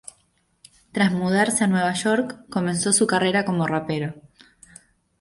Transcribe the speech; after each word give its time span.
Tras 0.93 1.11
mudarse 1.11 1.63
a 1.63 1.67
New 1.67 1.93
York, 1.93 2.49
comenzó 2.49 2.91
su 2.91 3.05
carrera 3.05 3.45
como 3.45 3.67
rapero. 3.67 4.15